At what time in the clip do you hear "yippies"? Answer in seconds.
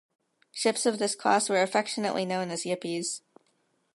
2.63-3.21